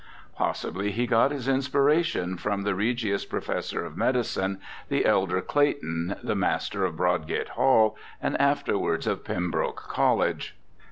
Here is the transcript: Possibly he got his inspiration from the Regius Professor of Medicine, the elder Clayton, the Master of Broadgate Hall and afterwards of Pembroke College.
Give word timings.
Possibly 0.35 0.89
he 0.89 1.05
got 1.05 1.29
his 1.29 1.47
inspiration 1.47 2.35
from 2.35 2.63
the 2.63 2.73
Regius 2.73 3.23
Professor 3.23 3.85
of 3.85 3.95
Medicine, 3.95 4.59
the 4.89 5.05
elder 5.05 5.41
Clayton, 5.41 6.15
the 6.23 6.33
Master 6.33 6.83
of 6.83 6.95
Broadgate 6.97 7.49
Hall 7.49 7.95
and 8.19 8.35
afterwards 8.41 9.05
of 9.05 9.23
Pembroke 9.23 9.83
College. 9.87 10.57